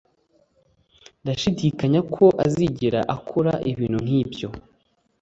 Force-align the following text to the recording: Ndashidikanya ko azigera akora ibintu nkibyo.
Ndashidikanya 1.23 1.99
ko 2.13 2.25
azigera 2.45 2.99
akora 3.15 3.53
ibintu 3.71 3.99
nkibyo. 4.05 4.47